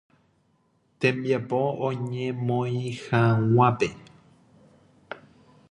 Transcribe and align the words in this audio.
Tembiapo 0.99 1.59
oñemoĩhaguépe. 1.87 3.87